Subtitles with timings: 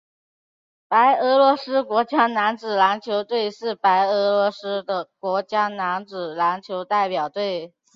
[0.87, 7.71] 白俄罗斯国家男子篮球队是白俄罗斯的国家男子篮球代表队。